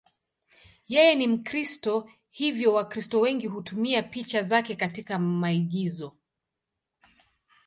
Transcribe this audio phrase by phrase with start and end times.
[0.93, 6.15] Yeye ni Mkristo, hivyo Wakristo wengi hutumia picha zake katika maigizo.